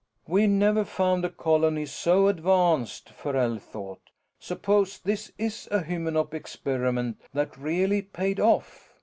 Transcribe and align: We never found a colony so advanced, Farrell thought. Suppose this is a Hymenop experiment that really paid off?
We 0.27 0.47
never 0.47 0.83
found 0.83 1.23
a 1.25 1.29
colony 1.29 1.85
so 1.85 2.27
advanced, 2.27 3.09
Farrell 3.11 3.59
thought. 3.59 4.01
Suppose 4.39 4.97
this 4.97 5.31
is 5.37 5.67
a 5.69 5.81
Hymenop 5.83 6.33
experiment 6.33 7.21
that 7.35 7.55
really 7.55 8.01
paid 8.01 8.39
off? 8.39 8.95